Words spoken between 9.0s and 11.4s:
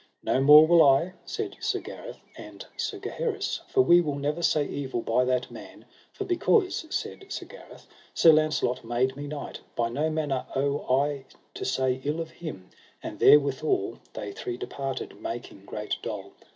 me knight, by no manner owe I